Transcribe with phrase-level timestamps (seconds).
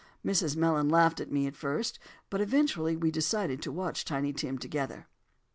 [0.25, 0.55] Mrs.
[0.57, 1.99] Mellon laughed at me at first,
[2.31, 5.05] but eventually we decided to watch Tiny Tim together.